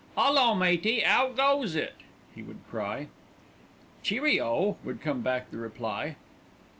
"'Ullo, 0.17 0.55
matey, 0.55 1.03
'ow 1.05 1.29
goes 1.29 1.75
it?" 1.75 1.93
he 2.33 2.41
would 2.41 2.57
cry. 2.71 3.07
"Cheerio!" 4.01 4.77
would 4.83 4.99
come 4.99 5.21
back 5.21 5.51
the 5.51 5.57
reply. 5.57 6.15